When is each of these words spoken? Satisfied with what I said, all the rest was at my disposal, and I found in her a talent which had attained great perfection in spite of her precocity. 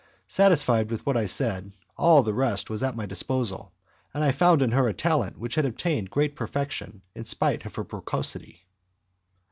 Satisfied 0.27 0.89
with 0.89 1.05
what 1.05 1.15
I 1.15 1.27
said, 1.27 1.73
all 1.95 2.23
the 2.23 2.33
rest 2.33 2.71
was 2.71 2.81
at 2.81 2.95
my 2.95 3.05
disposal, 3.05 3.71
and 4.15 4.23
I 4.23 4.31
found 4.31 4.63
in 4.63 4.71
her 4.71 4.87
a 4.87 4.95
talent 4.95 5.37
which 5.37 5.53
had 5.53 5.65
attained 5.65 6.09
great 6.09 6.35
perfection 6.35 7.03
in 7.13 7.23
spite 7.23 7.67
of 7.67 7.75
her 7.75 7.83
precocity. 7.83 8.65